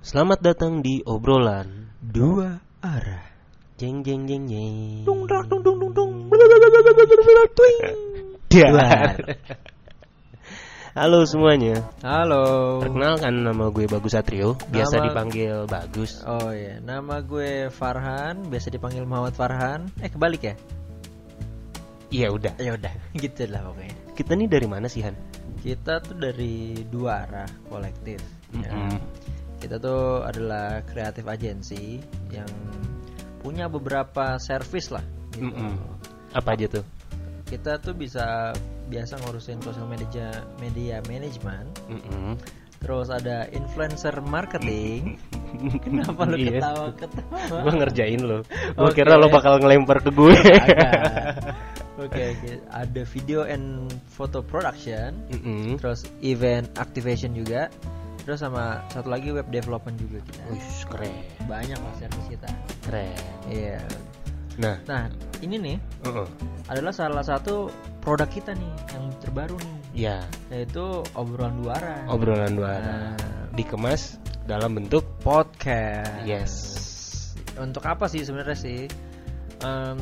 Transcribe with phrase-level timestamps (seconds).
[0.00, 3.28] Selamat datang di obrolan Dua arah.
[3.76, 5.04] jeng jeng jeng jeng.
[5.04, 6.12] Dung dung dung dung dung.
[8.50, 9.16] Dar.
[10.90, 11.86] Halo semuanya.
[12.02, 12.80] Halo.
[12.82, 16.20] Perkenalkan nama gue Bagus Satrio, biasa Nama- dipanggil Bagus.
[16.26, 19.86] Oh ya, nama gue Farhan, biasa dipanggil Muhammad Farhan.
[20.02, 20.54] Eh kebalik ya?
[22.10, 22.52] Iya udah.
[22.58, 22.90] Ya udah,
[23.22, 23.94] gitu lah pokoknya.
[24.18, 25.14] Kita nih dari mana sih Han?
[25.62, 28.18] Kita tuh dari dua arah kolektif.
[28.50, 28.72] ya.
[29.60, 32.00] Kita tuh adalah kreatif agensi
[32.32, 32.48] yang
[33.38, 35.04] punya beberapa service lah.
[35.30, 35.52] Gitu.
[36.32, 36.84] Apa aja tuh?
[37.44, 38.56] Kita tuh bisa
[38.88, 40.28] biasa ngurusin sosial media
[40.58, 41.68] media management.
[42.80, 45.20] Terus ada influencer marketing.
[45.84, 46.64] Kenapa lu Iya.
[46.64, 47.60] ketawa-ketawa?
[47.60, 48.38] Gue ngerjain lo.
[48.48, 48.96] Gue Oke.
[48.96, 50.36] kira lo bakal ngelempar ke gue.
[52.00, 52.64] Oke, oke.
[52.72, 55.76] ada video and photo production, Mm-mm.
[55.76, 57.68] terus event activation juga,
[58.30, 60.42] terus sama satu lagi web development juga kita.
[60.54, 61.14] Wih, keren,
[61.50, 62.46] Banyak lah service kita.
[62.86, 63.18] keren.
[63.50, 63.82] Iya.
[64.54, 65.10] Nah, Nah,
[65.42, 66.30] ini nih uh-uh.
[66.70, 72.00] adalah salah satu produk kita nih yang terbaru nih, ya yaitu obrolan dua arah.
[72.06, 73.16] obrolan dua arah Nah,
[73.58, 76.22] dikemas dalam bentuk podcast.
[76.22, 76.54] yes.
[77.58, 78.86] Untuk apa sih sebenarnya sih?
[79.66, 79.98] Em,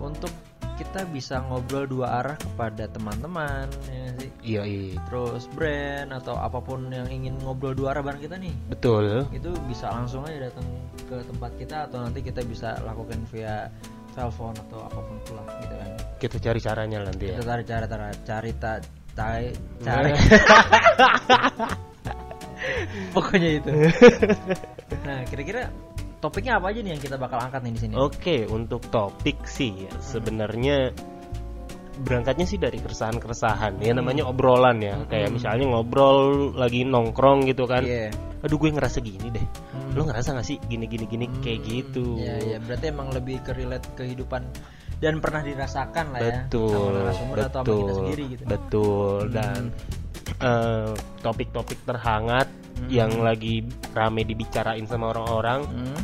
[0.00, 0.32] untuk
[0.80, 4.30] kita bisa ngobrol dua arah kepada teman-teman, ya sih.
[4.42, 4.98] Iya, iya.
[5.06, 9.22] terus brand atau apa pun yang ingin ngobrol dua arah bareng kita nih betul.
[9.30, 10.66] itu bisa langsung aja datang
[11.06, 13.70] ke tempat kita atau nanti kita bisa lakukan via
[14.12, 17.38] telepon atau apa pun pula gitu kan Kita cari caranya nanti ya.
[17.38, 18.72] kita cari cara cara cari ta,
[19.14, 19.44] tai
[19.80, 20.10] cari
[23.14, 23.70] pokoknya itu
[25.06, 25.70] nah kira-kira
[26.22, 29.90] topiknya apa aja nih yang kita bakal angkat nih di sini Oke, untuk topik sih
[29.90, 30.94] ya, sebenarnya
[31.92, 33.82] berangkatnya sih dari keresahan-keresahan.
[33.82, 35.02] Ya namanya obrolan ya.
[35.10, 37.84] Kayak misalnya ngobrol lagi nongkrong gitu kan.
[37.84, 38.14] Iya.
[38.42, 39.46] Aduh, gue ngerasa gini deh.
[39.74, 39.92] Hmm.
[39.98, 42.16] Lo ngerasa gak sih gini gini gini kayak gitu?
[42.18, 44.42] Ya, ya, berarti emang lebih ke relate kehidupan
[45.02, 48.42] dan pernah dirasakan lah ya betul sama narasumber atau sama kita sendiri gitu.
[48.46, 49.62] betul dan
[50.38, 50.90] eh,
[51.26, 52.46] topik-topik terhangat
[52.88, 53.60] yang lagi
[53.90, 55.98] rame dibicarain sama orang-orang Hmm.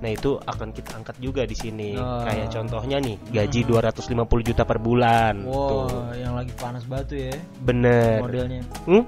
[0.00, 2.24] nah itu akan kita angkat juga di sini Oh.
[2.24, 4.10] kayak contohnya nih gaji 250
[4.42, 8.60] juta per bulan Wow, tuh yang lagi panas batu ya bener modelnya.
[8.84, 9.04] Hmm?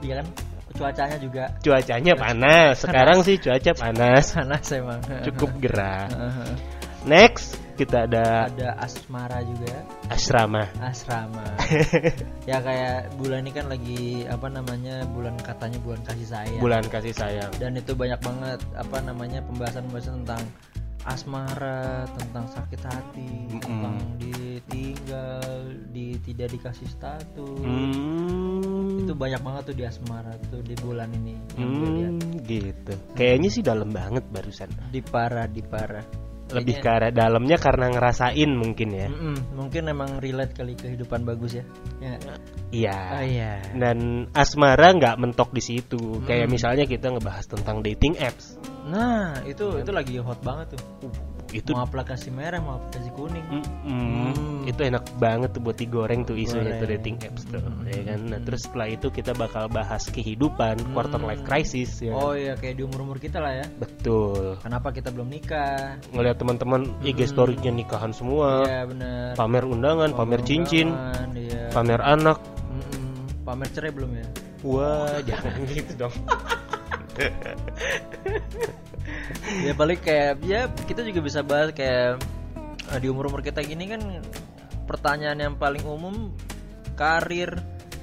[0.00, 0.26] Iya kan?
[0.70, 5.00] Cuacanya juga cuacanya panas sekarang sih cuaca panas panas emang.
[5.28, 6.08] cukup gerah
[7.04, 9.72] next kita ada Ada asmara juga,
[10.12, 11.44] asrama asrama.
[12.50, 15.08] ya kayak bulan ini kan lagi apa namanya?
[15.08, 16.60] Bulan katanya bulan kasih sayang.
[16.60, 20.44] bulan kasih sayang Dan itu banyak banget apa namanya pembahasan-pembahasan tentang
[21.08, 25.48] asmara, tentang sakit hati, tentang ditinggal,
[25.88, 27.56] di tidak dikasih status.
[27.64, 29.08] hmm.
[29.08, 32.92] itu banyak banget tuh di asmara tuh di bulan ini Hmm, gitu.
[33.16, 34.68] Kayaknya sih dalam banget barusan.
[34.92, 36.04] di parah di parah
[36.50, 39.06] Lebih Kayaknya- ke arah dalamnya karena ngerasain mungkin ya.
[39.06, 41.64] Mm-mm, mungkin emang relate kali kehidupan bagus ya
[41.98, 42.38] ya nggak?
[42.70, 42.98] Iya.
[43.12, 43.98] oh iya Dan
[44.30, 46.22] asmara nggak mentok di situ.
[46.22, 46.54] Kayak Hmm.
[46.54, 48.58] misalnya kita ngebahas tentang dating apps.
[48.80, 50.82] nah itu itu lagi hot banget tuh
[51.50, 54.30] Itu mau aplikasi merah mau aplikasi kuning Mm-mm.
[54.30, 54.62] Hmm.
[54.70, 57.02] itu enak banget tuh buat digoreng tuh isunya tuh Goreng.
[57.02, 57.90] dating apps tuh, Mm-mm.
[57.90, 58.20] ya kan.
[58.30, 62.14] Nah, terus setelah itu kita bakal bahas kehidupan, quarter life crisis ya.
[62.14, 64.60] oh iya kayak di umur umur kita lah ya Betul.
[64.62, 70.40] kenapa kita belum nikah Ngeliat teman-teman IG story-nya nikahan semua, iya bener pamer undangan, pamer
[70.46, 71.64] cincin, Undangan, iya.
[71.74, 72.38] pamer anak,
[72.70, 73.42] Mm-mm.
[73.42, 74.26] pamer cerai belum ya
[74.60, 76.14] Wah, jangan gitu dong.
[79.66, 82.18] ya paling kayak ya kita juga bisa bahas kayak
[82.88, 84.00] eh, di umur umur kita gini kan
[84.84, 86.30] pertanyaan yang paling umum
[86.94, 87.56] karir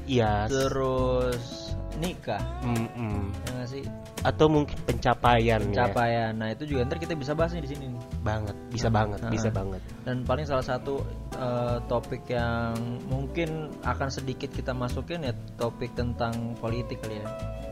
[0.08, 0.48] Iya.
[0.48, 3.28] terus nikah mm-mm.
[3.36, 3.84] ya nggak sih
[4.24, 5.84] Atau mungkin pencapaian ya.
[5.84, 9.18] capaian nah itu juga ntar kita bisa bahas nih di sini nih Banget, bisa banget,
[9.20, 9.30] Ah.
[9.30, 9.80] bisa banget.
[10.04, 11.02] dan paling salah satu
[11.34, 12.74] eh, topik yang
[13.06, 17.28] mungkin akan sedikit kita masukin ya topik tentang politik kali ya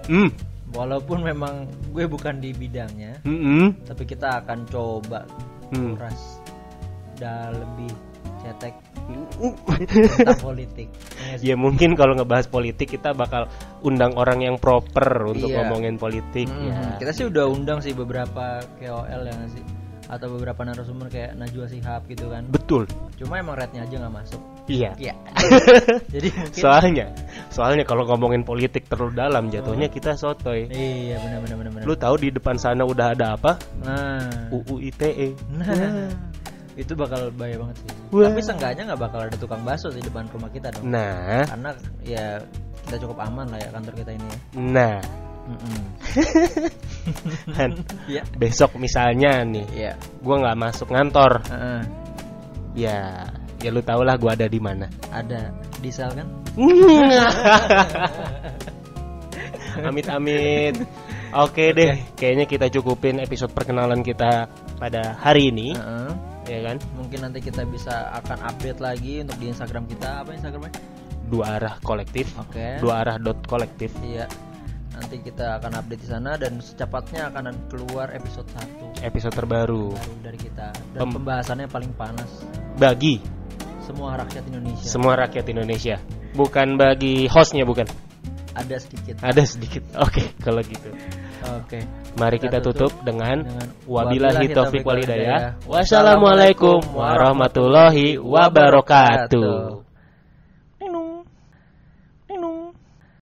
[0.06, 0.30] Hmm.
[0.76, 3.88] Walaupun memang gue bukan di bidangnya mm-mm.
[3.88, 5.24] tapi kita akan coba
[5.66, 5.98] Hmm.
[5.98, 6.22] kuras
[7.18, 7.90] dan lebih
[8.38, 8.78] cetek
[9.82, 10.88] tentang politik
[11.18, 11.46] Ya sih?
[11.50, 13.50] Ya mungkin kalau ngebahas politik kita bakal
[13.82, 15.66] undang orang yang proper untuk Iya.
[15.66, 17.02] ngomongin politik Hmm, ya.
[17.02, 19.66] kita sih udah undang sih beberapa KOL ya nggak sih
[20.06, 22.86] atau beberapa narasumber kayak Najwa Shihab gitu kan Betul.
[23.18, 24.94] cuma emang rate-nya aja nggak masuk Iya.
[25.02, 25.14] Iya.
[26.14, 27.06] jadi mungkin Soalnya,
[27.56, 30.68] soalnya kalau ngomongin politik terlalu dalam jatuhnya kita sotoy.
[30.68, 33.56] iya benar benar benar benar Lu tahu di depan sana udah ada apa?
[33.80, 35.32] nah UU ITE.
[35.56, 36.12] nah
[36.76, 38.28] itu bakal bahaya banget sih Wah.
[38.28, 41.72] tapi seenggaknya nggak bakal ada tukang bakso di depan rumah kita dong Nah, karena
[42.04, 42.36] ya
[42.84, 45.00] kita cukup aman lah ya kantor kita ini ya nah,
[45.48, 45.82] Mm-mm.
[47.56, 47.72] Han,
[48.10, 48.22] Iya.
[48.36, 49.94] besok misalnya nih, Iya.
[50.20, 51.82] gua nggak masuk kantor, Heeh.
[52.76, 53.24] ya,
[53.62, 54.90] ya lu tau lah gua ada di mana.
[55.14, 56.26] Ada di sel kan?
[59.84, 60.76] Amit-amit.
[61.36, 64.48] Oke deh, kayaknya kita cukupin episode perkenalan kita
[64.80, 66.10] pada hari ini, Heeh.
[66.48, 66.80] ya kan?
[66.96, 70.24] Mungkin nanti kita bisa akan update lagi untuk di Instagram kita.
[70.24, 70.72] Apa Instagramnya?
[71.28, 72.80] Dua arah kolektif, Oke.
[72.80, 73.92] dua arah dot kolektif.
[74.00, 74.32] Iya.
[74.96, 80.14] Nanti kita akan update di sana dan secepatnya akan keluar episode 1 Episode terbaru baru
[80.24, 80.72] dari kita.
[80.96, 82.48] Dan Pem- pembahasannya paling panas.
[82.80, 83.20] bagi
[83.84, 84.88] Semua rakyat Indonesia.
[84.88, 86.00] semua rakyat Indonesia,
[86.36, 87.88] bukan bagi hostnya bukan?
[88.56, 89.20] Ada sedikit.
[89.20, 89.84] Ada sedikit.
[90.00, 90.88] Oke, kalau gitu.
[91.60, 91.84] Oke.
[92.16, 95.60] Mari kita Kita tutup tutup dengan dengan wabillahi taufiq walhidayah.
[95.68, 99.85] Wassalamualaikum warahmatullahi wabarakatuh.